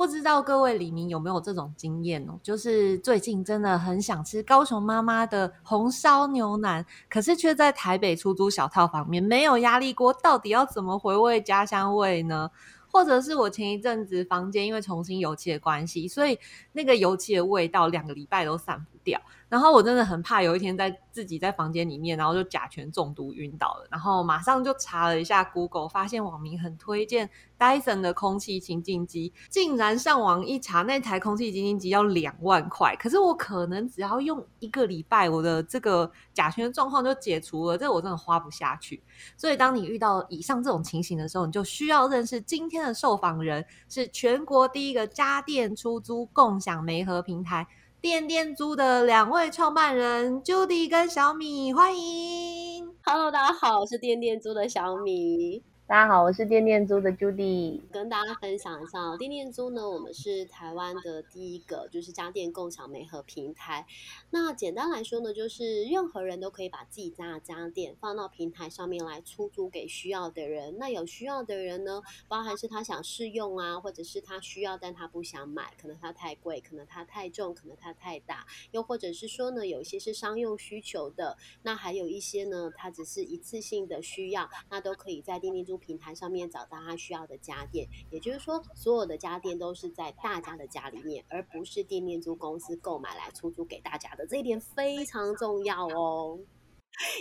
[0.00, 2.32] 不知道各位李明有没有这种经验哦？
[2.42, 12.50] 就是最近真的很想吃高雄妈妈的红烧牛腩，可是却在台北出租小套房面没有压力锅，到底要怎么回味家乡味呢？
[12.90, 16.38] 或者是我前一阵子房间因为重新油漆的关系，所以
[16.72, 19.20] 那个油漆的味道两个礼拜都散不掉。
[19.48, 23.86] 然后我真的很怕有一天在自己在房间里面，然后就甲醛中毒晕倒了。
[23.90, 27.28] 然后马上就查了一下 Google，发现网民很推荐
[27.58, 32.94] Dyson 的空气清净机，竟然上网一查，那台空气清净机要两万块。
[32.94, 39.02] 可是我可能只要用一个礼拜，我的这个甲醛状况就解除了，这我真的花不下去。
[39.36, 47.66] 所以当你遇到以上这种情形的时候，你就需要认识今天的受访人，是全国第一个家电出租共享媒合平台。
[48.00, 52.94] 店店租的两位创办人 Judy 跟小米，欢迎。
[53.02, 55.62] Hello，大家好，我是店店租的小米。
[55.90, 63.84] 大家好，我是电电租的 Judy，跟大家分享一下电电租呢，我们是台湾的第一个就是家电共享媒合平台。
[64.30, 70.78] 那简单来说呢，就是任何人都可以把自己家的家电放到平台上面来出租给需要的人。
[70.78, 85.79] 那有需要的人呢，包含是他想试用啊，或者是他需要但他不想买，可能他太贵，可能他太重，可能他太大，又或者是说呢，有一些是商用需求的，那还有一些呢，它只是一次性的需要，那都可以在电电租。
[85.80, 94.26] 平台上面找到他需要的家电，也就是说，所有的家电都是在大家的家里面，而不是店面租公司购买来出租给大家的。
[94.26, 96.38] 这一点非常重要哦，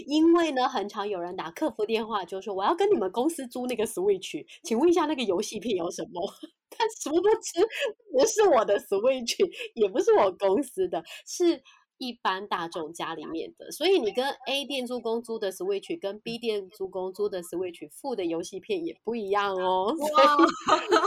[0.05, 6.21] 因为呢，很常有人打客服电话就说我要跟你们公司租那个 Switch，请问一下那个游戏片有什么？
[6.77, 7.67] 但殊不知
[8.11, 9.35] 不是我的 Switch，
[9.73, 11.63] 也不是我公司的，是。
[11.99, 19.93] 一般大众家里面的，所以你跟 A 店租公租的 Switch 跟 B 店租公租的 Switch 附的游戏片也不一样哦。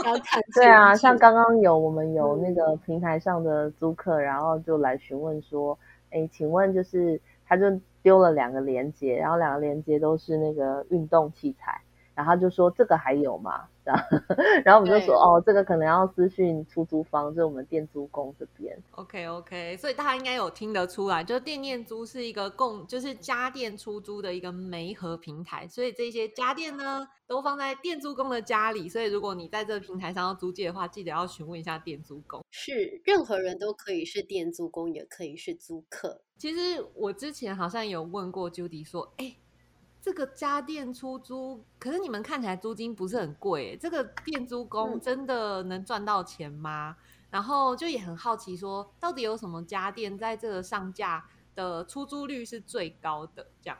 [0.05, 5.77] 要看对啊，像刚刚有我们有那个平台上的租客，然后就来询问说，
[6.11, 7.65] 哎，请问就是他就
[8.01, 11.81] 丢了两个连接，然后两个连接都是那个运动器材。
[12.15, 13.63] 然后就说这个还有吗？
[13.83, 13.99] 这样，
[14.63, 18.77] 然后我们就说哦，这个可能要私讯出租方，就是我们店租工这边。
[18.91, 25.67] OK OK，所以大家应该有听得出来，就是店店租是一个共，就是家电出租的一个媒合平台。
[25.67, 28.87] 所以这些家电呢，都放在店租工的家里。
[28.87, 32.41] 所以如果你在这个平台上要租借的话，记得要询问一下店租工。
[32.51, 36.21] 是，任何人都可以是店租工，也可以是租客。
[36.37, 39.35] 其实我之前好像有问过 Judy 说，哎。
[40.03, 46.97] 这个家电出租，可是你们看起来租金不是很贵，这个店租工真的能赚到钱吗？
[47.29, 51.25] 然后就也很好奇，说到底有什么家电在这个上架
[51.55, 53.47] 的出租率是最高的？
[53.61, 53.77] 这样。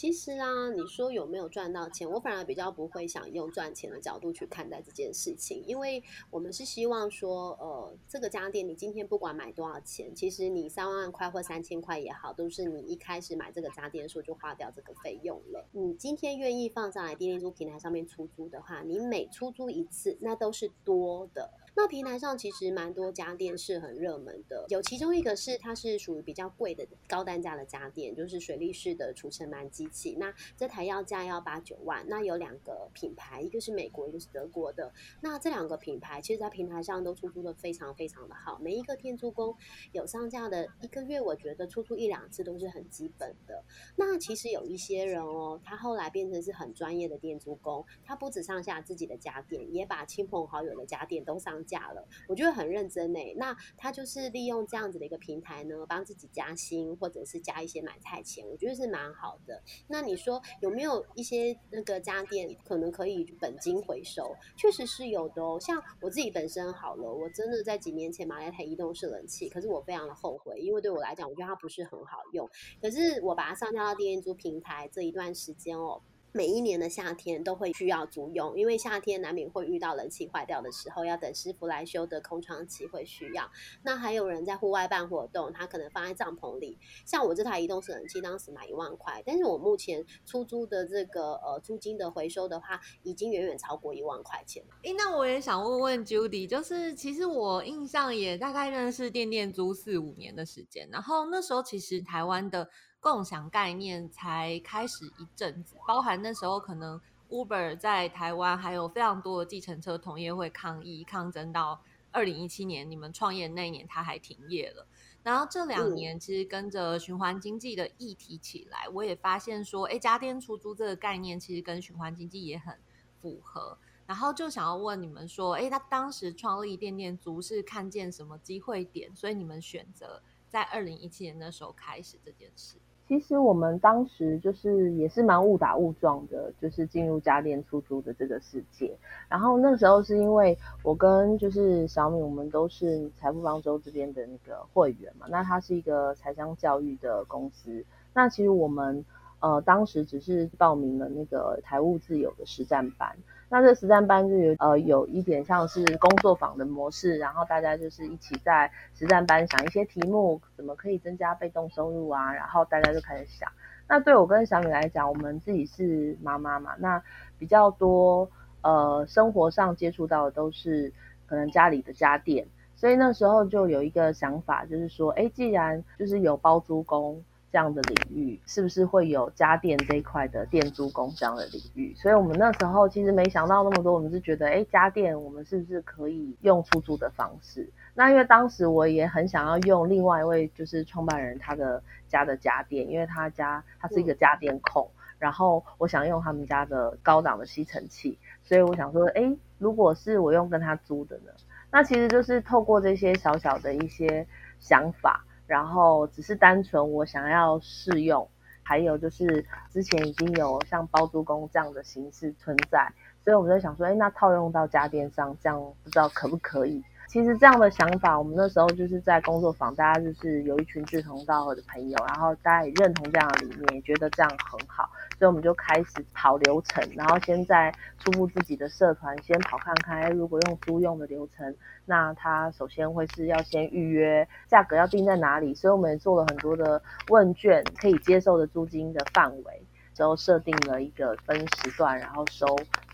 [0.00, 2.10] 其实啊，你说有没有赚到钱？
[2.10, 15.68] 我反而比较不会想用赚钱的角度去看待这件事情，因为我们是希望说，呃，这个家电你今天不管买多少钱，其实你三万块或三千块也好，都是你一开始买这个家电的时候就花掉这个费用了。
[15.72, 21.50] 你今天愿意放上来电电租平台上面出租的话，你每出租一次，那都是多的。
[21.82, 30.14] 那平台上其实蛮多家电是很热门的，有其中一个是它是属于比较贵的高单价的家电，就是水力式的除尘螨机器。
[30.20, 32.04] 那这台要价要八九万。
[32.06, 34.92] 那有两个品牌，一个是美国，一个是德国的。
[35.22, 38.58] 那这两个品牌其实，在平台上都出租的非常非常的好。
[38.60, 39.56] 每一个天租工
[39.92, 43.64] 有上架的一个月，我觉得出租一两次都是很基本的。
[43.96, 51.64] 那其实有一些人哦，他后来变成是很专业的店租工，他不止上下自己的家电，也把亲朋好友的家电都上。
[51.70, 53.34] 价了，我觉得很认真诶。
[53.38, 59.62] 那他就是利用这样子的一个平台呢，帮自己加薪，或者是加一些买菜钱，我觉得是蛮好的。
[59.86, 64.34] 那你说有没有一些那个家电可能可以本金回收？
[64.56, 65.58] 确实是有的哦。
[65.60, 72.48] 像我自己本身好了，我真的在几年前买了一台移动式冷气，可是我非常的后悔，因为对我来讲，我觉得它不是很好用。
[72.82, 76.02] 可是我把它上架到电租平台这一段时间哦。
[76.32, 83.50] 每一年的夏天都会需要租用，因为夏天难免会遇到冷气坏掉的时候，要等师傅来修的空窗期会需要。
[83.82, 86.78] 那还有人在户外办活动，他可能放在帐篷里。
[87.04, 94.62] 像我这台移动式冷气，当时买一万块，但是我目前出租的这个呃租金的回收的话，已经远远超过一万块钱。
[94.82, 102.70] 诶，那我也想问问 Judy，就是其实我印象也大概认识电电租四五年的时间，然后那时候其实台湾的。
[103.00, 107.00] 共享概念才开始一阵子，包含那时候可能
[107.30, 111.82] Uber 在台湾还有非常多的计程车同业会抗议抗争，到
[112.12, 114.86] 二零一七年你们创业那一年，它还停业了。
[115.22, 122.78] 然后这两年其实跟着循环经济的议题起来，我也发现说，哎，家电出租这个概念其实跟循环经济也很
[123.20, 123.78] 符合。
[124.06, 132.76] 然后就想要问你们说，哎，他当时创立电电租是看见什么机会点，所以你们选择在二零一七年那时候开始这件事？
[133.10, 138.96] 其实我们当时就是也是蛮误打误撞的，就是进入家电出租的这个世界。
[139.28, 145.26] 然后那时候是因为我跟就是小米，我们都是财富方舟这边的那个会员嘛。
[145.28, 147.84] 那它是一个财商教育的公司。
[148.14, 149.04] 那其实我们
[149.40, 153.16] 呃当时只是报名了那个财务自由的实战班。
[153.52, 162.32] 那这实战班就有呃有一点像是工作坊的模式，然后大家就是一起在实战班想一些题目，怎么可以增加被动收入啊？
[162.32, 163.50] 然后大家就开始想。
[163.88, 167.02] 那对我跟小米来讲，我们自己是妈妈嘛，那
[167.40, 168.30] 比较多
[168.62, 170.92] 呃生活上接触到的都是
[171.26, 177.24] 可能家里的家电，所以那时候就有一个想法，就是说，哎，既然就是有包租公。
[177.52, 181.94] 这样的领域是不是会有家电这一块的电租工这样的领域？
[181.96, 187.68] 所以我们那时候其实没想到那么多，我们是觉得，哎，家电我们是不是可以用出租的方式？
[187.94, 194.88] 那因为当时我也很想要用另外一位就是创办人他的家的家电，因为他家他是一个家电控，
[195.18, 201.32] 然后我想用他们家的高档的吸尘器，所以我想说，哎，如果是我用跟他租的呢？
[201.72, 204.26] 那其实就是透过这些小小的一些
[204.60, 205.24] 想法。
[205.50, 208.28] 然后只是单纯我想要试用，
[208.62, 212.88] 还有就是之前已经有像包租公这样的形式存在，
[213.24, 216.80] 所以我们就想说，哎，那套用到家电上，这样不知道可不可以？
[217.08, 224.88] 其实这样的想法，我们那时候就是在工作坊，大家就是有一群志同道合的朋友，然后大家也认同这样的理念，也觉得这样很好，
[225.20, 235.54] 所以我们就开始跑流程，然后先在初步自己的社团先跑看看，如果用租用的流程，那他首先会是要先预约，价格要定在哪里？
[235.54, 239.62] 所以我们做了很多的问卷，可以接受的租金的范围，
[239.92, 242.46] 之后设定了一个分时段，然后收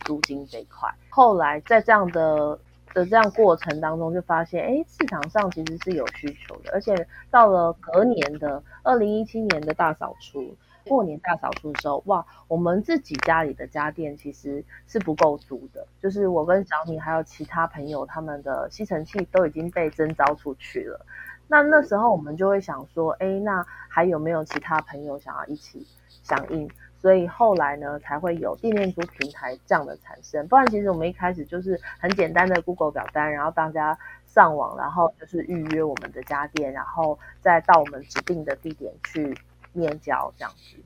[0.05, 0.93] 租金这一块。
[1.09, 2.59] 后来在这样的
[2.93, 10.57] 的这样过程当中，就发现，哎，市场上其实是有需求的，而且到了隔年的二零一七年的大扫除，
[10.89, 21.05] 过年大扫除的时候，哇，我们自己家里的家电其实是不够租的，就是我跟小米还有其他朋友，他们的吸尘器都已经被征招出去了。
[21.49, 25.87] 那那时候我们就会想说，哎，那还有没有其他朋友想要一起
[26.23, 26.69] 响应？
[26.99, 30.49] 所以后来呢，才会有电电租平台这样的产生。
[30.49, 33.97] 不然，其实我们一开始就是很简单的 Google 表单，然后大家
[34.27, 39.39] 上网，然后就是预约我们的家电，然后再到我们指定的地点去
[39.77, 40.77] 面交这样子。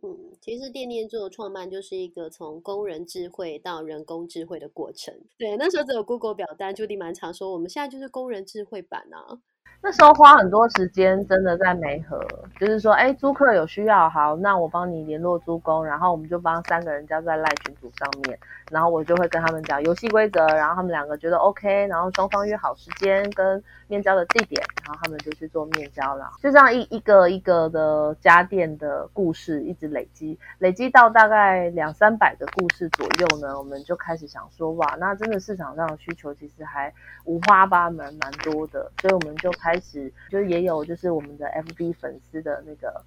[0.00, 5.12] 嗯，其实电电做的创办就是一个从工人智慧到人工智慧的过程。
[5.36, 9.40] 对，那时候只有 Google 表单，就地蛮常说，我们现在就是工人智慧版啊。
[9.80, 12.20] 那时候花很多时间，真的在媒合，
[12.58, 18.36] 就是说，哎，租客有需要，好，那我帮你联络租工，然后我们就帮三个人加在赖群组上面，
[18.72, 36.92] 然后我就会跟他们讲游戏规则，然后他们两个觉得 OK，然后双方约好时间跟面交的地点，然后他们就去做面交了，就这样一一个一个的家电的故事一直累积，累积到大概两三百个故事左右呢，我们就开始想说，哇，那真的市场上的需求其实还
[37.24, 39.78] 五花八门，蛮多的，所以我们就开。
[39.80, 43.02] 始就也有就是我们的 FB 粉丝的那个，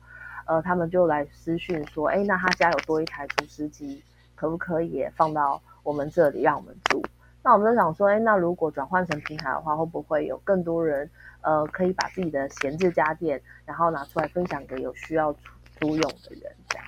[0.48, 4.02] 呃，他们就来私讯说，哎，那他家有多一台除湿机，
[4.36, 7.04] 可不可以也放到我们这里让我们租？
[7.44, 11.10] 那我们就想说，哎，那如果转换成平台的话，会不会有更多人，
[11.42, 15.34] 呃，可以把自己的闲置家电，然后拿出来分享给有需要
[15.80, 16.86] 租用的人，这样。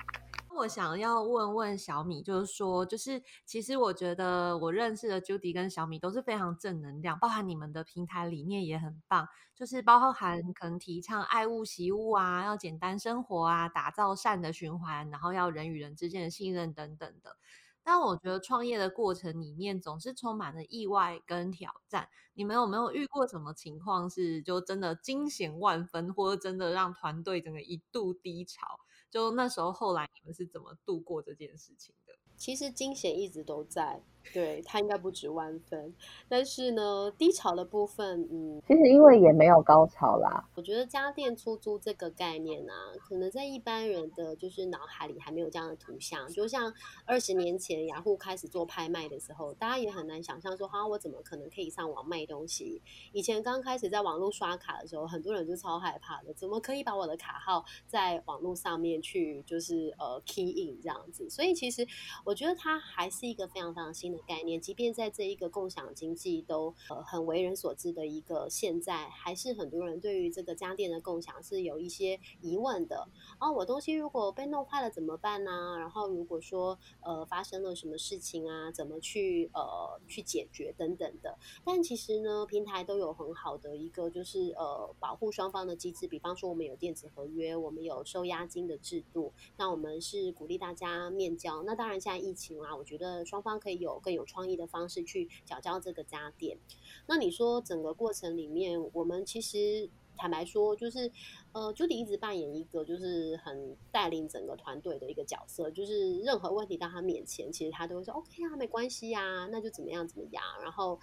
[0.56, 17.36] 我想要问问小米，就是说，就是其实我觉得我认识的 Judy 跟小米都是非常正能量，包含你们的平台理念也很棒，就是包含可能提倡爱物惜物啊，要简单生活啊，打造善的循环，然后要人与人之间的信任等等的。
[17.82, 28.80] 但我觉得创业的过程里面总是充满了意外跟挑战，你们有没有遇过什么情况是就真的惊险万分，或者真的让团队整个一度低潮？
[29.14, 32.18] 就那时候，后来你们是怎么度过这件事情的？
[32.36, 34.02] 其实惊险一直都在。
[34.32, 35.94] 对它应该不止万分，
[36.28, 40.48] 但是呢，低潮的部分，嗯，其实因为也没有高潮啦。
[40.54, 46.26] 我觉得家电出租这个概念啊，可能在一般人的就是脑海里还没有这样的图像。
[46.28, 46.72] 就像
[47.04, 52.80] 二十年前雅虎开始做拍卖的时候，大家也很难想象说，哈，我怎么可能可以上网卖东西？
[53.12, 61.28] 以前刚开始在网络刷卡的时候，很多人就超害怕的，怎么可以把我的卡号在网络上面去就是呃 key in 这样子？
[61.28, 61.86] 所以其实
[62.24, 64.13] 我觉得它还是一个非常非常新。
[64.26, 73.08] 概念，即便在这一个共享经济都呃很为人所知的一个现在，还是很多人对于这个家电的共享是有一些疑问的。
[73.40, 75.76] 哦，我东西如果被弄坏了怎么办呢？
[75.78, 81.36] 然后如果说呃发生了什么事情啊，怎么去呃去解决等等的。
[81.64, 91.62] 但其实呢，平台都有很好的一个就是呃保护双方的机制，比方说我们有电子合约，我们有收押金的制度，那我们是鼓励大家面交。
[91.64, 94.00] 那当然现在疫情啊，我觉得双方可以有。
[94.04, 96.58] 更有创意的方式去缴交这个家电。
[97.06, 101.10] 那你说整个过程里面，我们其实坦白说，就是
[101.52, 110.44] 呃，Judy 一直扮演一个就是很带领整个团队的一个角色，就是任何问题到他面前，其实他都会说 OK 啊，没关系呀，那就怎么样怎么样。
[110.62, 111.00] 然后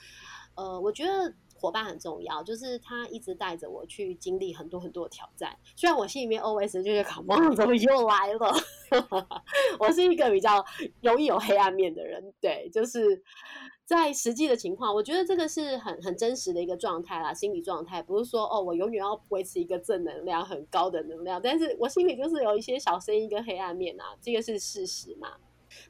[0.62, 1.34] 呃，我觉得。
[1.62, 5.56] 伙伴很重要，就是他一直带着我去经历很多很多的挑战。
[5.76, 8.52] 虽然我心里面 OS 就是“梦怎么又来了”，
[9.78, 10.66] 我是一个比较
[11.04, 12.34] 容易有黑暗面的人。
[12.42, 13.22] 对，就是
[13.86, 25.34] 在实际的情况，我觉得这个是很很真实的一个状态啦，心理状态不是说哦，我永远要维持一个正能量很高的能量，但是我心里就是有一些小声音跟黑暗面啊，这个是事实嘛。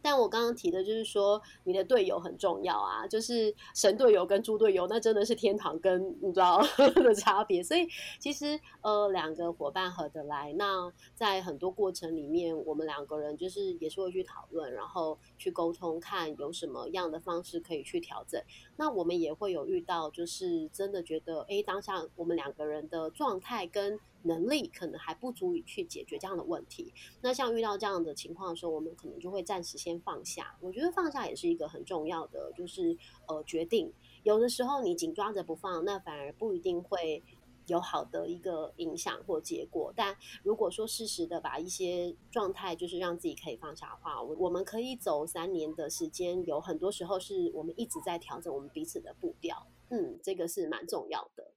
[0.02, 6.62] 但我刚刚提的就是说，你的队友很重要啊，就是神队友跟猪队友，那真的是天堂跟你知道
[6.96, 7.62] 的差别。
[7.62, 7.88] 所以
[8.20, 18.42] 其实呃，两个伙伴合得来，那在很多过程里面，我们两个人就是也是会去讨论，然后去沟通，看有什么样的方式可以去调整。
[18.78, 24.00] 那我们也会有遇到，就是真的觉得，哎，当下我们两个人的状态跟。
[24.24, 26.94] 能力可能还不足以去解决这样的问题。
[27.22, 30.56] 那像遇到这样的情况的时候，我们可能就会暂时先放下。
[30.62, 32.98] 我觉得放下也是一个很重要的，就是
[33.28, 33.92] 呃决定。
[34.24, 37.24] 有的时候你紧抓着不放，那反而不一定会
[37.68, 39.92] 有好的一个影响或结果。
[39.96, 46.46] 但如果说适时的把一些状态，就是让自己可以放下的话，我我们可以走三年的时间。
[46.46, 49.68] 有很多时候是我们一直在调整我们彼此的步调。
[49.90, 51.52] 嗯，这个是蛮重要的。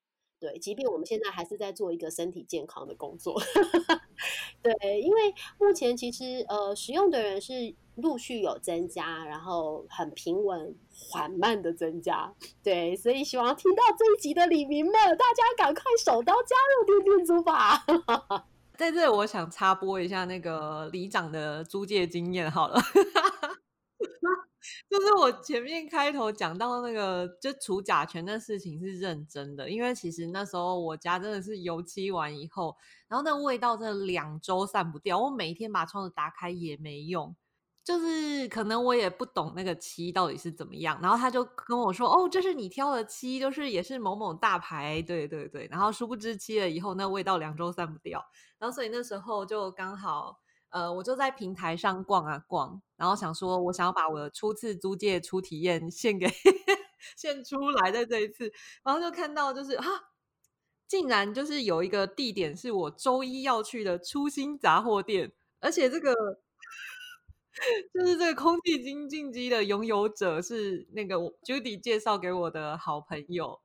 [0.45, 3.41] 对，即便我们现在还是在做一个身体健康的工作，
[4.61, 12.31] 对，因为目前其实呃使用的人是陆续有增加，然后很平稳缓慢的增加，
[12.63, 17.83] 对，所以希望听到这一集的李明们，大家赶快手刀加入电电租吧。
[18.77, 22.79] 在这，我想插播一下那个里长的租借经验，好了。
[24.89, 32.77] 就是我前面开头讲到那个，就除甲醛的事情是认真的，因为其实那时候我家真的是油漆完以后，
[33.09, 37.35] 然后那味道真的两周散不掉，我每一天把窗子打开也没用，
[37.83, 48.25] 就是可能我也不懂那个漆到底是怎么样，然后他就跟我说：“哦，这是你挑的漆，就是也是某某大牌，对对对。”然后殊不知漆了以后，那味道两周散不掉，
[48.59, 50.39] 然后所以那时候就刚好。
[50.75, 56.27] 呃，我就在平台上逛啊逛，然后想说，我想要把我的初次租借初体验献给
[57.17, 58.53] 献出来，在这一次，
[58.83, 59.87] 然后就看到就是啊，
[60.89, 66.13] 竟然就是有一个地点是我周一要去的初心杂货店，而且这个
[67.95, 71.17] 就是这个空气清净机的拥有者是那个
[71.47, 73.61] Judy 介绍给我的好朋友。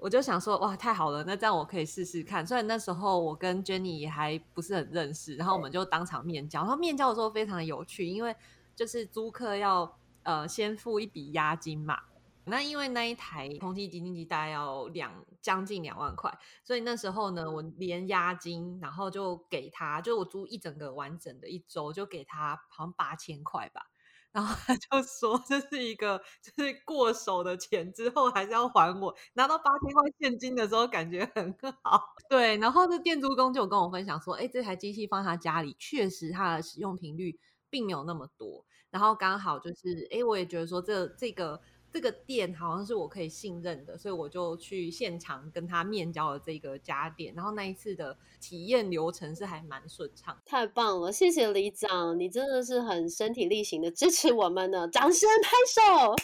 [0.00, 2.46] 我就想说，哇，太好了，那这样我可以试试看。
[2.46, 6.60] 虽然那时候我跟 Jenny 也还不是很认识，然后我们就当场面交。
[6.60, 8.34] 然后面交的时候非常的有趣，因为
[8.74, 12.00] 就是租客要呃先付一笔押金嘛。
[12.44, 16.32] 那因为那一台空气清净机大概要两将近两万块，
[16.64, 23.90] 所以那时候呢，我连押金，然后就给他，就我租一整个完整的一周，就给他好像八千块吧。
[24.32, 29.14] 然后他就说这是一个就是过手的钱，之后还是要还我。
[29.34, 32.00] 拿到八千块现金的时候，感觉很好。
[32.28, 38.64] 对，然后这店租工就跟我分享说，哎，这台机器放他家里，确实它的使用频率并没有那么多。
[38.90, 41.60] 然后刚好就是，哎，我也觉得说这这个。
[41.92, 47.34] 这个店好像是我可以信任的，所以我就去现场跟他面交了这个家电。
[47.34, 51.10] 然后那一次的体验流程是还蛮顺畅，太棒了！
[51.10, 56.14] 谢谢李长，你真的是很身体力行的支持我们呢，掌声拍手。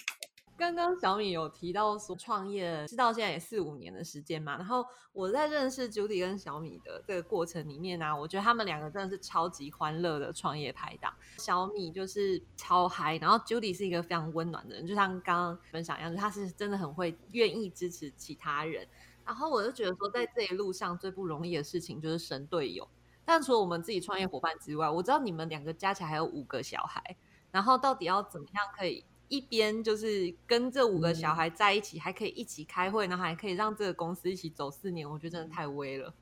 [0.56, 11.12] 刚刚小米有提到说创业是到现在也四五年的时间嘛，然后我在认识 Judy 跟小米的这个过程里面呢，我觉得他们两个真的是超级欢乐的创业拍档。
[11.38, 18.86] 小米就是超嗨，然后 Judy 是一个非常温暖的人，就像刚刚分享一样，他是真的很会愿意支持其他人。
[19.26, 22.88] 然后我就觉得说，在这一路上最不容易的事情就是神队友。
[23.24, 27.16] 但除了我们自己创业伙伴之外，我知道你们两个加起来还有五个小孩，
[27.50, 29.04] 然后到底要怎么样可以？
[29.28, 36.14] 一边就是跟这五个小孩在一起，还可以一起开会，然后还可以让这个公司一起走四年，我觉得真的太威了。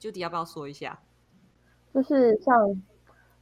[0.00, 0.98] Judy 要不要说一下？
[1.92, 2.82] 就是像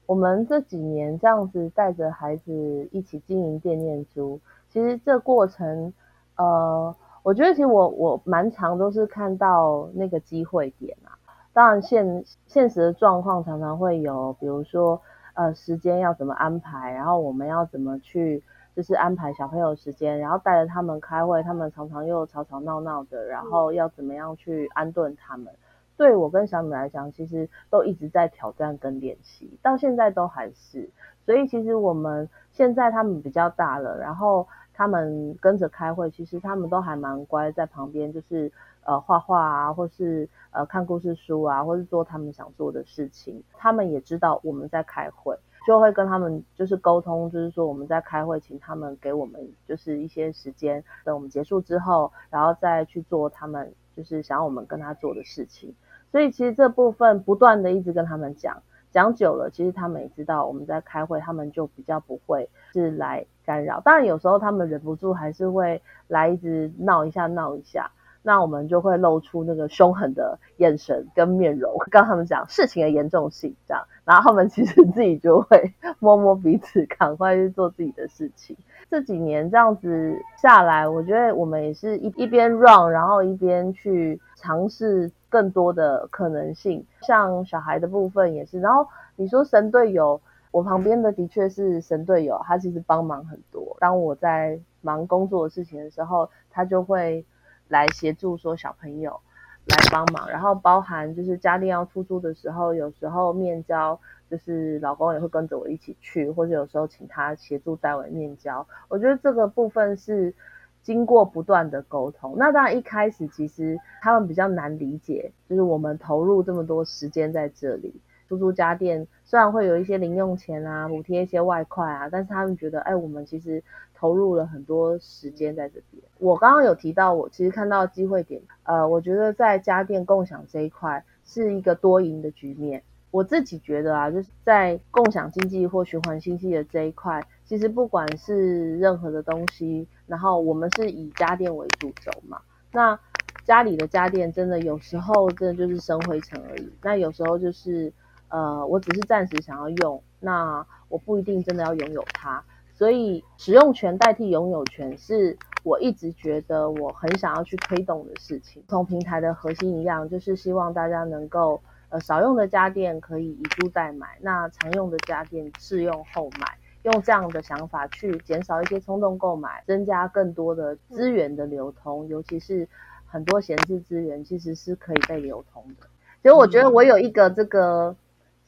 [0.06, 5.92] 我们这几年这样子带着孩子一起经营店念书，其实这过程，
[6.36, 11.16] 呃，我觉得其实我我蛮常都是看到那个机会点啊。
[11.52, 15.00] 当然现现实的状况常常会有，比如说
[15.34, 18.42] 呃时间要怎么安排，然后我们要怎么去。
[18.78, 25.52] 就是安排小朋友时间，然后带着他们开会，他们常常又吵吵闹闹的，然后要怎么样去安顿他们？
[25.96, 30.88] 对我跟小米来讲，其实都一直在挑战跟练习，到现在都还是。
[31.26, 38.52] 所以其实我们现在他们比较大了，然后他们跟着开会，其实他们都还蛮乖，在旁边就是
[38.84, 43.42] 呃画画啊，或是呃看故事书啊，或是做他们想做的事情。
[43.54, 45.36] 他们也知道我们在开会。
[45.68, 55.74] 就会跟他们就是沟通，就是说我们在开会，请他们给我们就是一些时间，等我们结束之后，然后再去做他们就是想要我们跟他做的事情。
[56.10, 63.78] 所以其实这部分不断的一直跟他们讲，讲久了，其实他们也知道我们在开会，他们就比较不会是来干扰。
[63.80, 67.90] 当然有时候他们忍不住还是会来一直闹一下闹一下。
[68.28, 78.54] 那我们就会露出那个凶狠的眼神跟面容， 跟他们讲事情的严重性，这样，然后他们其实自己就会摸摸鼻子，赶快去做自己的事情。
[78.90, 86.84] 这几年这样子下来，我觉得我们也是一一边 run，然后一边去尝试更多的可能性。
[87.00, 90.20] 像小孩的部分也是，然后你说神队友，
[90.50, 93.74] 我旁边的的确是神队友，他其实帮忙很多。
[93.80, 97.24] 当我在忙工作的事情的时候，他就会。
[97.68, 99.20] 来协助说小朋友
[99.66, 108.66] 来帮忙，然后包含就是家电要出租的时候，有时候面交就是老公也会跟着我一起去，或者有时候请他协助代为面交。
[108.88, 110.34] 我觉得这个部分是
[110.82, 112.34] 经过不断的沟通。
[112.38, 117.94] 那当然一开始其实他们比较难理解，就是我们投入这么多时间在这里
[118.28, 123.62] 出租家电，虽然会有一些零用钱啊，补贴一些外快啊，但是他们觉得，哎，我们其实。
[124.00, 126.00] 投入了很多时间在这边。
[126.18, 132.80] 我刚刚有提到，我其实看到机会点，呃，我觉得在家电共享这一块是一个多赢的局面。
[133.10, 142.40] 我自己觉得啊，就是在共享经济或循环经济的这一块，其实不管是任何的东西，然后我们是以家电为主轴嘛。
[142.70, 142.96] 那
[143.44, 146.72] 家里的家电真的有时候真的就是生灰尘而已。
[146.84, 147.92] 那有时候就是
[148.28, 152.42] 呃，我只是暂时想要用，那我不一定真的要拥有它。
[152.74, 158.62] 所以使用权代替拥有权是我一直觉得我很想要去推动的事情。
[158.68, 172.68] 同平台的核心一样，就是希望大家能够呃少用的家电可以以租代买，那常用的家电试用后买，用这样的想法去减少一些冲动购买，增加更多的资源的流通，尤其是
[173.06, 175.88] 很多闲置资源其实是可以被流通的。
[176.22, 177.96] 所以我觉得我有一个这个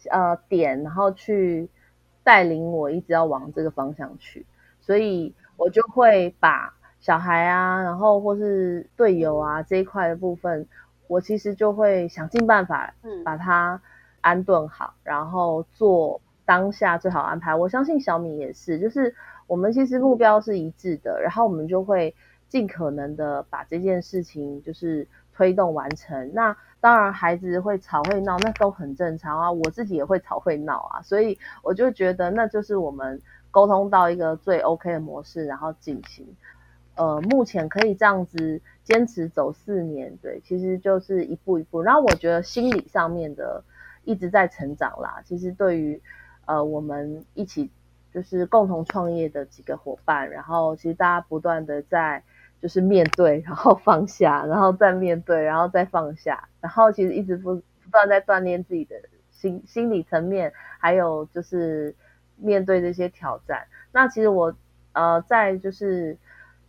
[0.08, 1.68] 呃点，然后去。
[2.22, 4.44] 带领我一直要往这个方向去，
[4.82, 10.68] 所以我就会把小孩啊，然后或是队友啊这一块的部分，
[11.08, 12.92] 我其实就会想尽办法，
[13.24, 13.80] 把它
[14.20, 17.54] 安顿好，然后做当下最好安排。
[17.54, 22.14] 我相信小米也是，就是我们其实目标是一致的，然后我们就会
[22.48, 26.32] 尽可能的把这件事情就是推动完成。
[26.34, 29.52] 那当然，孩子会吵会闹，那都很正常啊。
[29.52, 36.26] 我自己也会吵会闹啊，所以我就觉得那就是我们沟通到一个最 OK 的模式，然后进行。
[36.94, 41.82] 呃，目前可以这样子坚持走四年，对，其实就是一步一步。
[41.82, 43.62] 然后我觉得心理上面的
[44.04, 45.22] 一直在成长啦。
[45.26, 46.00] 其实对于
[46.46, 47.70] 呃我们一起
[48.12, 52.22] 就是共同创业的几个伙伴，然后其实大家不断的在。
[52.60, 58.96] 就是面对，然后放下，然后再面对，然后再放下，然后其实一直不不断在锻炼自己的
[59.30, 61.94] 心心理层面，还有就是
[62.36, 63.66] 面对这些挑战。
[63.92, 64.54] 那其实我
[64.92, 66.16] 呃在就是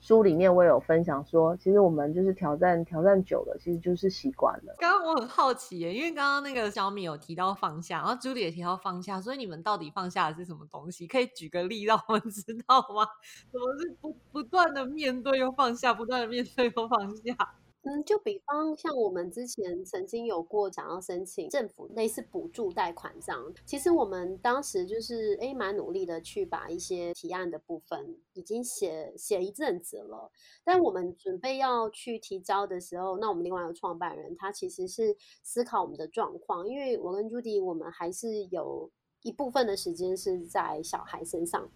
[0.01, 4.75] 书里面我有分享说，其实我们就是挑战挑战久了，其实就是习惯了。
[4.79, 11.05] 刚刚我很好奇耶，因为刚刚那个小米有提到放下，然后朱莉也提到放下，所以你们到底放下的是什么东西？
[11.05, 13.07] 可以举个例让我们 知道吗？
[13.51, 17.53] 怎么是不不断的面对又放下，不断的面对又放下？
[17.83, 30.31] 嗯，就比方像我们之前曾经有过想要申请政府类似补助贷款这样，其实我们当时就是诶蛮努力的去把一些提案的部分已经写写一阵子了，
[30.63, 38.91] 但我们准备要去提交的时候，那我们另外一个创办人他其实是思考我们的状况，因为我跟朱迪我们还是有
[39.23, 41.67] 一部分的时间是在小孩身上。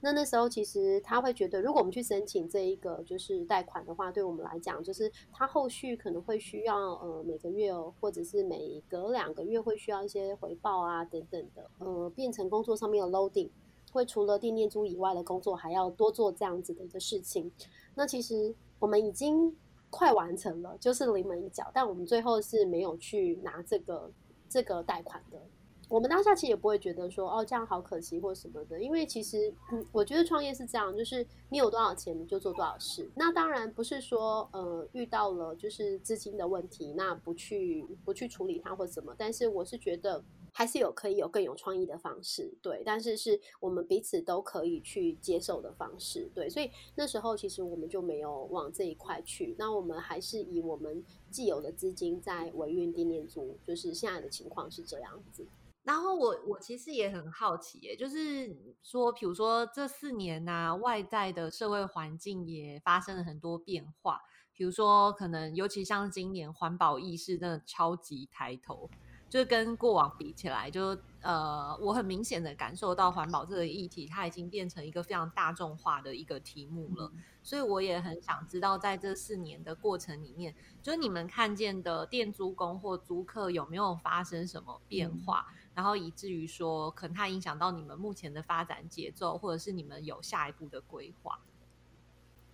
[0.00, 13.50] 那那时候其实他会觉得，如果我们去申请这一个就是贷款的话，对我们来讲，就是他后续可能会需要呃每个月或者是每隔两个月会需要一些回报啊等等的，呃变成工作上面的 loading，
[13.92, 17.50] 会除了店念租以外的工作还要多做这样子的一个事情。
[17.94, 19.56] 那其实我们已经
[19.90, 24.10] 快完成了，就是临门一脚，但我们最后是没有去拿这个
[24.48, 25.40] 这个贷款的。
[25.88, 29.54] 我们当下其实也不会觉得说哦这样好可惜或什么的，因为其实
[29.92, 33.08] 我觉得创业是这样，就是你有多少钱你就做多少事。
[33.14, 39.14] 那当然不是说呃遇到了就是资金的问题，那不去不去处理它或什么。
[39.16, 40.22] 但是我是觉得
[40.52, 42.82] 还是有可以有更有创意的方式，对。
[42.84, 46.50] 但是是我们彼此都可以去接受的方式，对。
[46.50, 55.46] 所以那时候其实我们就没有往这一块去，那我们还是以我们既有的资金在维运地念租，就是现在的情况是这样子。
[55.86, 64.20] 然后我我其实也很好奇，耶，就是说，比如说这四年呐，外在的社会环境也发生了很多变化，
[64.52, 68.90] 比如说可能尤其像今年环保意识真的超级抬头。
[69.28, 77.10] 就是跟过往比起来，就呃，我很明显的感受到环保这个议题，它已经变成一个非常大众化的一个题目了。
[77.42, 85.44] 所以我也很想知道，在这四年的过程里面，就是你们看见的店租工或租客有没有发生什么变化，
[85.76, 91.38] 然后以至于说，可能它影响到你们目前的发展节奏，或者是你们有下一步的规划。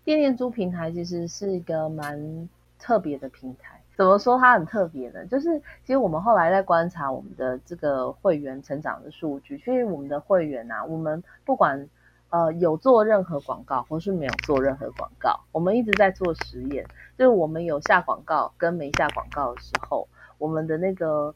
[0.02, 2.48] 店店租平台其实是一个蛮
[2.80, 3.80] 特别的平台。
[3.96, 5.24] 怎么说它很特别呢？
[5.26, 11.88] 就是其实我们后来在观察我们的这个会员成长的数据，其实我们的会员啊，我们不管
[12.30, 16.85] 呃有做任何广告或是没有做任何广告，我们一直在做实验，
[17.16, 20.08] 就是我们有下广告跟没下广告的时候，
[20.38, 21.32] 我们的那个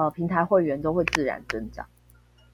[0.00, 1.84] 呃平台会员都会自然增长。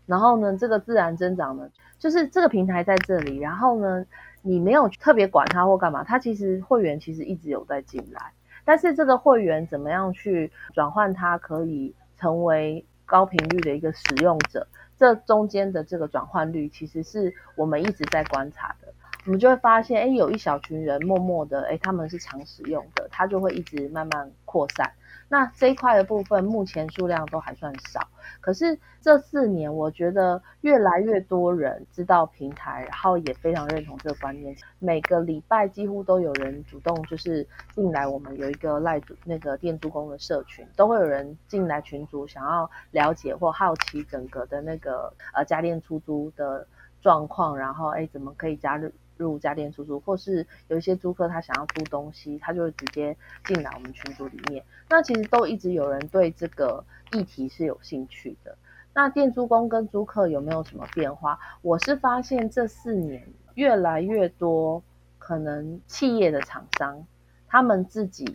[0.04, 4.04] 然后呢，这个自然增长呢，就是这个平台在这里，然后呢，
[4.42, 8.32] 你没有特别管它或干嘛，它其实会员其实一直有在进来。
[8.64, 14.66] 但是这个会员怎么样去转换它，可以成为高频率的一个使用者？
[14.98, 18.92] 这中间的这个转换率，其实是我们一直在观察的。
[19.24, 24.92] 我们就会发现，哎，有一小群人默默的，哎，他们是常使用的，它就会一直慢慢扩散。
[25.28, 28.06] 那这一块的部分，目前数量都还算少。
[28.40, 34.54] 可是这四年，我觉得越来越多人知道平台，然后也非常认同这个观念。
[34.78, 46.66] 每个礼拜几乎都有人主动就是进来，我们有一个赖主那个店租工的社群，都会有人进来群组，想要了解或好奇整个的那个呃家电出租的
[47.00, 48.90] 状况，然后哎怎么可以加入。
[49.16, 54.64] 入家电出租，或是有一些租客他想要租东西，他就会直接进来我们群组里面。
[54.88, 58.56] 那其实都一直有人对这个议题是有兴趣的。
[58.94, 61.38] 那店租工跟租客有没有什么变化？
[61.62, 64.82] 我是发现这四年越来越多，
[65.18, 67.06] 可能企业的厂商
[67.46, 68.26] 他们自己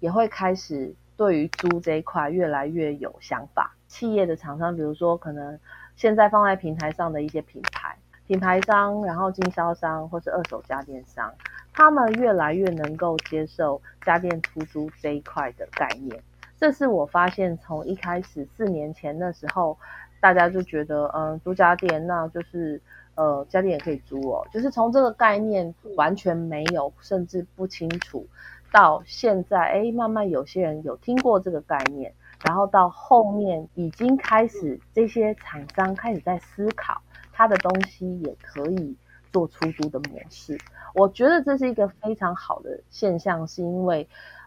[0.00, 3.76] 也会开始对于租这一块越来越有想法。
[3.86, 5.58] 企业的厂商，比如说可能
[5.94, 7.96] 现在放在平台上的一些品牌。
[8.30, 11.34] 品牌商，然后经销商或是二手家电商，
[11.72, 16.22] 他们越来越能够接受家电出租这一块的概念。
[16.56, 19.76] 这是我发现，从一开始四年前那时候，
[20.20, 22.80] 大家就觉得，嗯，租家电那就是，
[23.16, 24.46] 呃，家电也可以租哦。
[24.52, 28.24] 就是从这个概念完全没有，甚至不清楚，
[28.70, 32.14] 到现在，哎，慢慢有些人有听过这个概念，
[32.44, 37.02] 然后到后面已经开始，这些厂商开始在思考。
[37.40, 38.94] 他的东西也可以
[39.32, 40.58] 做出租的模式，
[40.92, 44.06] 我觉得这是一个非常好的现象，是因为，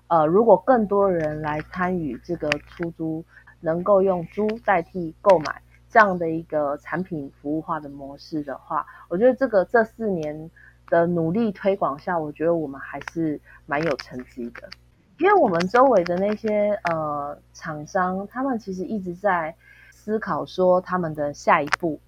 [0.10, 3.26] 呃，如果更多人来参与这个出租，
[3.62, 10.52] 能够用租代替购买这样的一个产品服务化的模式的话，我觉得这个这四年
[10.88, 14.70] 的努力推广下，我觉得我们还是蛮有成绩的，
[15.18, 19.56] 因为我们周围的那些呃厂商，他们其实一直在
[19.90, 22.00] 思考说他们的下一步。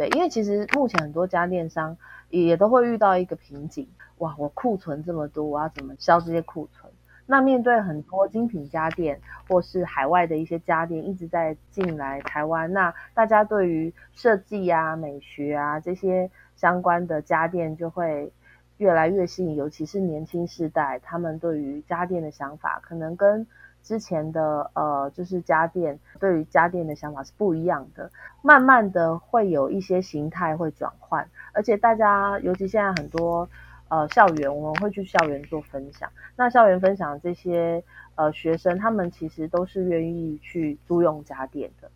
[0.00, 1.94] 对，因为其实目前很多家电商
[2.30, 3.86] 也都会遇到一个瓶颈，
[4.16, 6.90] 哇，我库存这么多，我要怎么销这些库存？
[7.26, 18.32] 那面对很多精品家电或是海外的一些家电一直在进来台湾，那大家对于设计啊、美学啊这些相关的家电就会
[18.78, 23.46] 越来越吸引，尤其是年轻世代，他们对于家电的想法可能跟
[23.82, 28.10] 之前的呃就是家电对于家电的想法是不一样的，
[28.42, 33.48] 慢慢的会有一些形态会转换，而且大家尤其现在很多。
[33.92, 36.08] 呃，校园我们会去校园做分享。
[36.36, 37.82] 那校园分享这些
[38.14, 41.90] 呃学生，他们其实都是愿意去租用家电的。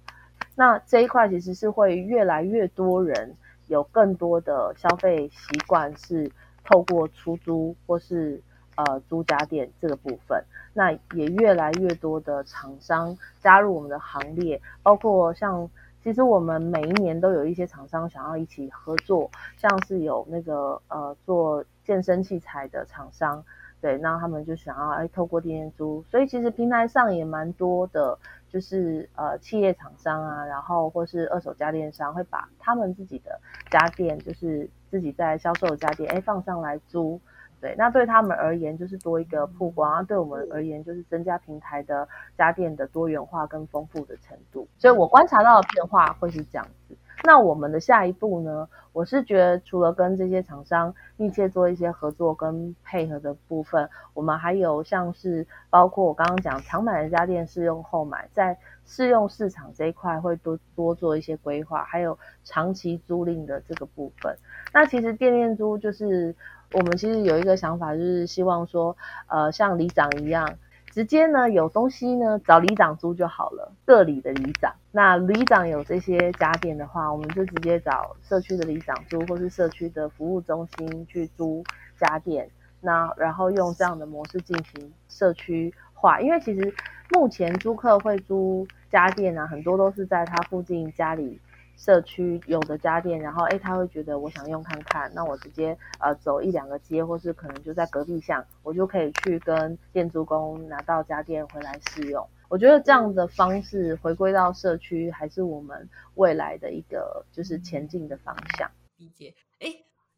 [0.56, 3.36] 那这一块其实是会越来越多人
[3.68, 6.28] 有更多的消费习惯，是
[6.64, 8.42] 透过出租或是
[8.76, 10.42] 呃租家电这个部分。
[10.72, 15.68] 那也越来越多的厂商加入我们的行列，包括像。
[16.02, 23.42] 其实我们每一年都有一些厂商想要一起合作，像是有那个呃做健身器材的厂商，
[23.80, 28.18] 对，那他们就想要哎透过电租，所以其实平台上也蛮多的，
[28.50, 37.18] 就是呃企业厂商啊，然后或是二手家电商会把他们自己的家电，就是自己在销售的家电，哎放上来租。
[37.64, 44.68] 对，那对他们而言就是多一个曝光，对我们而言就是增加平台的家电的多元化跟丰富的程度。
[44.76, 46.94] 所以我观察到的变化会是这样子。
[47.22, 48.68] 那我们的下一步呢？
[48.92, 64.36] 我是觉得除了跟这些厂商密切做一些合作跟配合的部分，我们还有像是包括我刚刚讲常买的家电试用后买，在试用市场这一块会多多做一些规划，还有长期租赁的这个部分。
[64.74, 66.36] 那其实店面租就是。
[66.74, 68.96] 我们其实有一个想法，就是希望说，
[69.28, 70.58] 呃，像里长一样，
[70.90, 74.74] 直接呢有东西呢找里长租就好了，各里的里长。
[74.90, 81.64] 那里长有这些家电的话，我们就直接找社区的里长租，或是社区的服务中心去租
[81.96, 82.48] 家电。
[82.80, 86.74] 那然后用这样的模式进行社区化，因为其实
[87.10, 91.40] 目前租客会租家电啊，很多都是在他附近家里。
[91.76, 102.26] 社区有的家电，然后哎，他会觉得我想用看看，那我直接呃走一两个街，或是可能就在隔壁巷，我就可以去跟店租工拿到家电回来试用。
[102.48, 108.70] 我觉得这样的方式回归到社区，还是我们未来的一个就是前进的方向。
[108.96, 109.34] 理解。
[109.58, 109.74] 哎，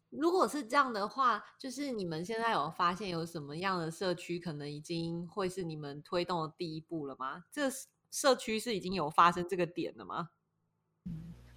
[0.09, 7.45] 如果是这样的话，就是你们现在有发现有什么样的社区可能已经会是你们推动的第一步了吗？
[7.51, 7.69] 这
[8.11, 10.29] 社区是已经有发生这个点了吗？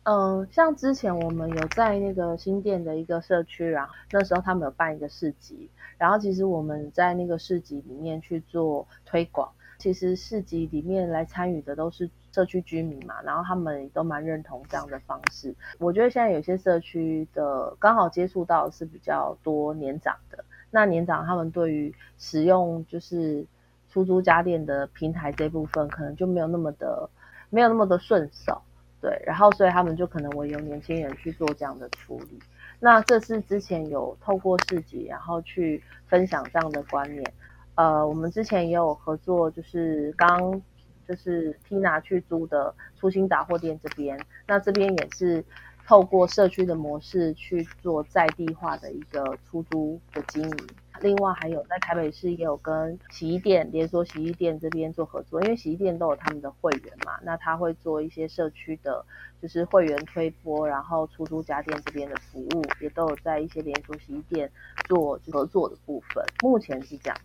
[0.05, 15.55] 嗯，像之前我们有在那个新店的一个社区，然后那时候他们有办一个市集，然后其实我们在那个市集里面去做推广，其实市集里面来参与的都是社区居民嘛，然后他们都蛮认同这样的方式。
[15.79, 23.47] 我觉得现在有些社区的刚好接触到是比较多年长的，那年长他们对于使用就是
[23.91, 27.11] 出租家电的平台这部分，可能就没有那么的
[27.51, 28.63] 没有那么的顺手。
[29.01, 32.39] 对，然后所以他们就可能会有年轻人去做这样的处理。
[32.79, 37.33] 那这是之前有透过市集，然后去分享这样的观念。
[37.77, 40.61] 呃，我们之前也有合作，就是刚
[41.09, 45.43] 就是 Tina 去租的初心杂货店这边，那这边也是
[45.90, 50.68] 透过社区的模式去做在地化的一个出租的经营。
[51.00, 59.05] 另外还有在台北市也有跟洗衣店连锁洗衣店这边做合作，因为洗衣店都有他们的会员嘛，那他会做一些社区的，
[59.42, 64.48] 就是会员推播，然后出租家电这边的服务，也都有在一些连锁洗衣店
[64.87, 66.24] 做合作的部分。
[66.40, 67.18] 目前是这样。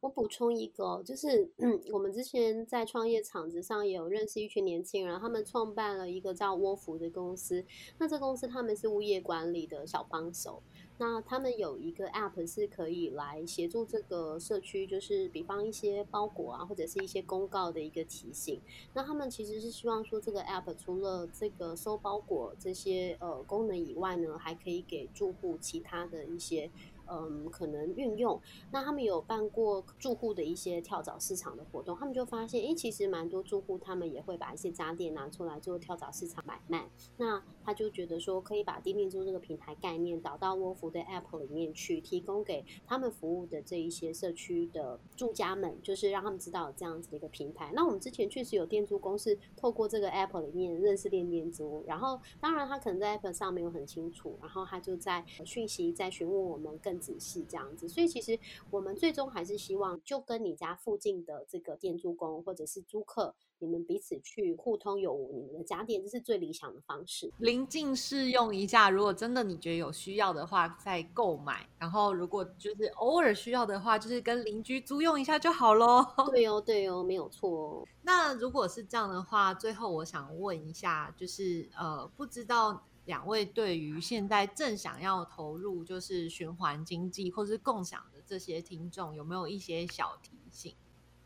[0.00, 1.50] 我补充一个，就是，
[1.92, 7.64] 我们之前在创业场子上也有认识一群年轻人，他们创办了一个叫窝福的公司。
[7.98, 10.62] 那这公司他们是物业管理的小帮手。
[11.00, 18.60] 那他们有一个 App 是可以来协助这个社区，就是比方一些包裹啊，或者是一些公告的一个提醒。
[18.94, 26.70] 那他们其实是希望说，这个 App 除了这个收包裹这些呃功能以外呢，还可以给住户其他的一些。
[27.10, 28.40] 嗯，可能运用
[28.70, 36.88] 那他们有办过住户的一些跳蚤市场的活动，他们就发现，哎，其实蛮多住户他们也会把一些家电拿出来做跳蚤市场买卖。
[37.16, 47.72] 那他就觉得说，可以把地面租这个平台概念导到窝福的 App 里面去，提供给他们服务的这一些社区的住家们，就是让他们知道这样子的一个平台。
[47.74, 56.97] 那我们之前确实有店租公司透过这个 App 里面认识店面租，然后当然他可能在 App 上没有很清楚，然后他就在讯息在询问我们更。
[56.98, 57.88] 很仔细这样子。
[57.88, 58.38] 所以其实
[58.70, 63.34] 我们最终还是希望，就跟你家附近的这个店租工或者是租客。
[63.60, 67.32] 你们彼此去互通有无，你们的家电这是最理想的方式。
[67.38, 71.68] 临近试用一下，如果真的你觉得有需要的话，再购买。
[71.76, 76.06] 然后如果就是偶尔需要的话，就是跟邻居租用一下就好喽。
[76.30, 77.84] 对哦，对哦，没有错哦。
[78.02, 90.74] 那如果是这样的话，最后我想问一下，就是呃，不知道两位对于现在正想要投入就是循环经济或是共享的这些听众，有没有一些小提醒？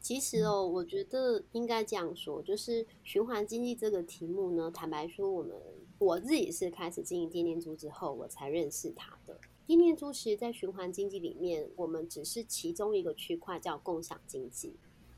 [0.01, 5.61] 其实哦，我觉得应该这样说，就是循环经济这个题目呢，坦白说，我们
[5.99, 9.37] 我自己是开始经营电念珠之后，我才认识它的。
[9.66, 14.77] 电念珠其实，在循环经济里面，我们只是其中一个区块，叫共享经济。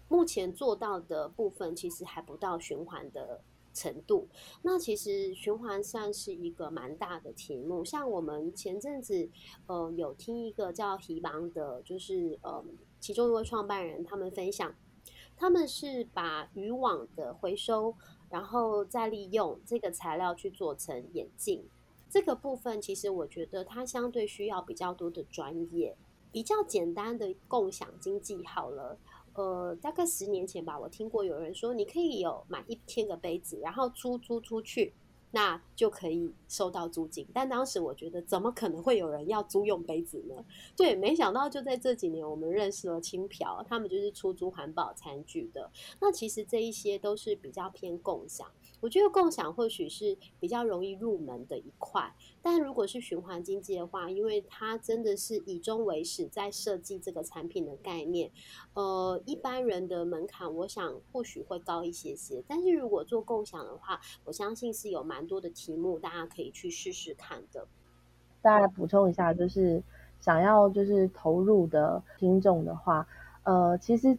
[0.09, 3.43] 目前做到的部分，其实还不到循环的
[3.75, 4.29] 程度。
[4.63, 7.85] 那其实循环算是一个蛮大的题目。
[7.85, 9.29] 像我们前阵子，
[9.67, 12.65] 呃，有听一个叫希邦的，就是呃。
[13.01, 14.75] 其中一位创办人，他们分享，
[15.37, 17.95] 他们是把渔网的回收，
[18.31, 21.69] 然后再利用这个材料去做成眼镜。
[22.09, 25.99] 这个部分其实我觉得它相对需要比较多的专业，
[26.33, 28.97] 比较简单的共享经济好了。
[29.35, 34.95] 呃，大概十年前吧，我听过有人说，你可以有买一千个杯子，然后出租出去。
[35.37, 40.45] 那就可以收到租金，但当时我觉得怎么可能会有人要租用杯子呢？
[40.77, 45.69] 对，没想到就在这几年，我们认识了轻漂，他们就是出租环保餐具的。
[46.01, 48.47] 那其实这一些都是比较偏共享。
[48.85, 58.31] 我觉得共享或许是比较容易入门的一块，但如果是循环经济的话，因为它真的是以终为始，在设计这个产品的概念，
[58.75, 62.45] 呃，一般人的门槛，我想或许会高一些些。
[62.47, 67.67] 但是如果做共享的话，我相信是有蛮多的题目，大家可以去试试看的。
[68.43, 69.83] 大家补充一下，就是
[70.21, 73.09] 想要就是投入的听众的话，
[73.45, 74.19] 呃，其实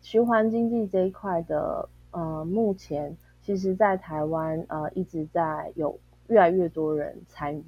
[0.00, 3.16] 循环经济这一块的，呃，目前。
[3.42, 7.64] 其实，在台湾，呃，一直在有越来越多人参与。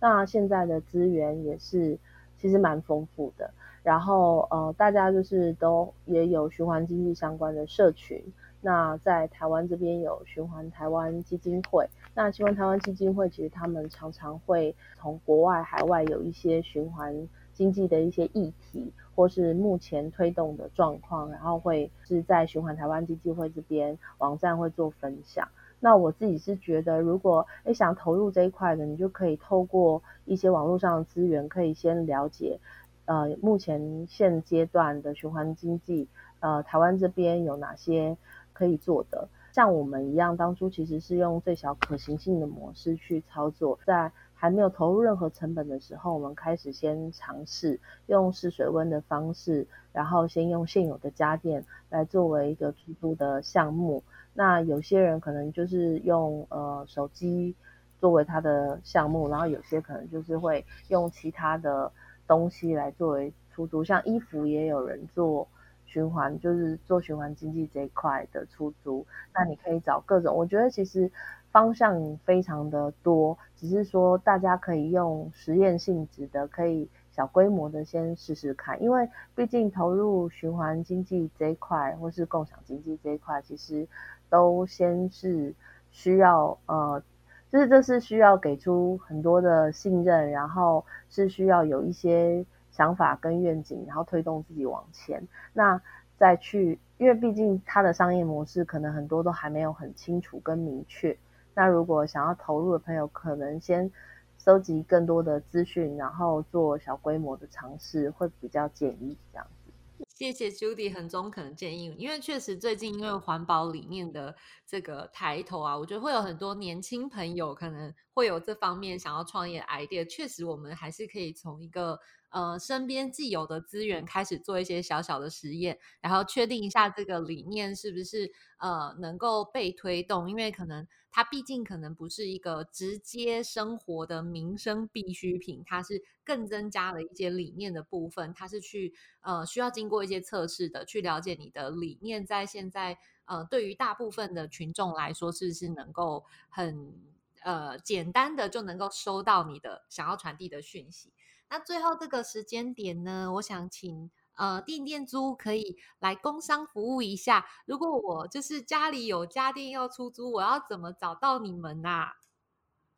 [0.00, 1.96] 那现在的资源也是
[2.36, 3.48] 其实蛮丰富的。
[3.84, 8.20] 然后，呃，大家就是都也有循环经济相关的社群。
[8.60, 11.88] 那在台湾这边有循环台湾基金会。
[12.14, 18.92] 那循环台湾基金会其实他们常常会从国外、海外有一些循环经济的一些议题。
[19.14, 25.46] 或是目前推动的状况，然后会是在循环台湾基金会这边网站会做分享。
[25.80, 32.58] 那我自己是觉得，如果诶想投入这一块的，你就可以透过一些网络上的资源，可以先了解，
[33.04, 36.08] 呃，目前现阶段的循环经济，
[36.40, 38.16] 呃，台湾这边有哪些
[38.54, 39.28] 可以做的。
[39.52, 44.10] 像我们一样，当初其实是用最小可行性的模式去操作，在。
[44.42, 54.02] 还没有投入任何成本的时候，我们开始先尝试用试水温的方式，然后先用现有的家电来作为一个出租的项目。
[54.34, 57.54] 那有些人可能就是用呃手机
[58.00, 61.92] 作为他的项目，然后有些可能就是会用其他的
[62.26, 65.46] 东西来作为出租，像衣服也有人做
[65.92, 69.06] 循环，就是做循环经济这一块的出租。
[69.34, 71.10] 那你可以找各种，我觉得其实。
[71.52, 83.86] 方向非常的多，只是说大家可以用实验性质的，可以小规模的先试试看，因为毕竟投入循环经济这一块或是共享经济这一块，其实
[84.30, 85.54] 都先是
[85.90, 87.02] 需要呃，
[87.50, 95.80] 就是这是需要给出很多的信任，然后是需要有一些想法跟愿景，然后推动自己往前，那
[96.16, 101.16] 再去，因为毕竟它的商业模式可能很多都还没有很清楚跟明确。
[101.54, 103.90] 那如果想要投入的朋友，可能先
[104.38, 109.72] 收集更多的资讯，然后做小规模的尝试，会比较建议这样子。
[110.08, 114.34] 谢谢 Judy 很中肯的建议，因为确实最近因为环保理念的
[114.66, 120.04] 这个抬头啊，我觉得会有很多年轻朋友可能会有这方面想要创业 idea。
[120.08, 121.98] 确实，我们还是可以从一个。
[122.32, 130.28] 呃，身边既有的资源开始做一些小小的实验，然后确定一下这个理念是不是呃能够被推动。
[130.30, 138.32] 因为可能它毕竟可能不是一个直接生活的民生必需品，它是更增加了一些理念的部分。
[138.34, 146.94] 它是去呃需要经过一些测试的，去了解你的理念在现在呃对于大部分的群众来说是不是能够很
[147.42, 151.12] 呃简单的就能够收到你的想要传递的讯息。
[151.52, 157.44] 那最后这个时间点呢，我想请呃电电租可以来工商服务一下。
[157.66, 162.12] 如果我就是家里有家电要出租，我要怎么找到你们呐？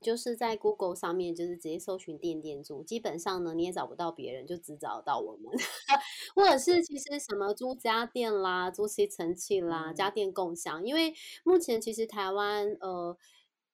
[0.01, 5.51] 就是在 Google 上面，就是直接搜寻电电租，基本上呢你也找不到别人，就只找到我们，
[6.37, 11.13] 或者是其实什么租家电啦、租吸尘器啦、家电共享，因为
[11.43, 13.19] 目前其实台湾呃。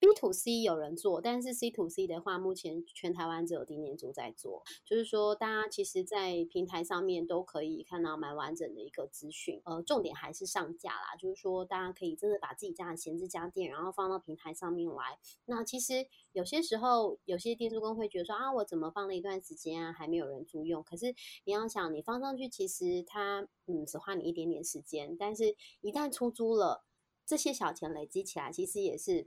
[0.01, 4.63] B to C 有人做，但是 C to C 的话，目前全台湾只有丁年组在做。
[4.83, 9.61] 就是说，大家其实，在平台上面都可以看到蛮完整的一个资讯。
[9.67, 15.19] 呃，重点还是上架啦，就是说，大家可以真的把自己家的闲置家电，然后放到平台上面来。
[15.45, 20.83] 那其实有些时候，有些店租工会觉得说啊，我怎么放了一段时间啊，还没有人租用？
[20.83, 26.87] 可是你要想，你放上去，其实它嗯只花你一点点时间，但是一旦出租了，
[27.27, 29.27] 这些小钱累积起来，其实也是。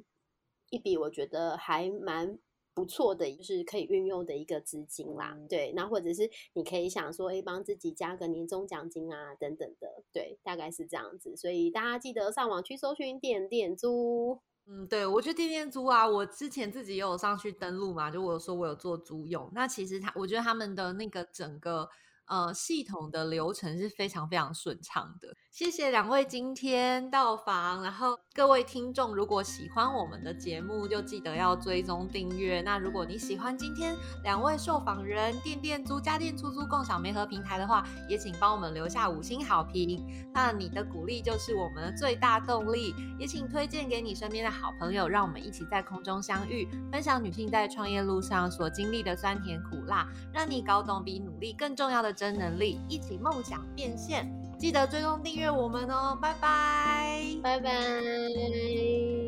[0.74, 2.40] 一笔我觉得还蛮
[2.74, 5.38] 不错的，就是可以运用的一个资金啦。
[5.48, 10.04] 对，那或者是你可以想说，哎，帮自己加个年终奖金啊，等等的。
[10.12, 11.38] 对，大概是这样子。
[11.38, 14.40] 所以大家记得上网去搜寻点点租。
[14.66, 19.48] 嗯，对，我觉得点点租啊，我之前自己也有上去登录嘛，就我说我有做租用。
[19.54, 21.88] 那其实他，我觉得他们的那个整个。
[22.26, 25.28] 呃，系统的流程是非常非常顺畅的。
[25.52, 32.62] 谢谢两位今天到访，然后各位听众，如果喜欢我们的节目，就记得要追踪订阅。
[32.62, 40.02] 那如果你喜欢今天两位受访人电电租家电出租共享媒合平台的话，也请帮我们留下五星好评。
[40.34, 42.96] 那你的鼓励就是我们的最大动力。
[43.20, 52.13] 也请推荐给你身边的好朋友，让我们一起在空中相遇，分享女性在创业路上所经历的酸甜苦辣，让你搞懂比努力更重要的。
[52.14, 59.23] 真能力，一起梦想变现，记得追踪订阅我们哦，拜拜，拜拜。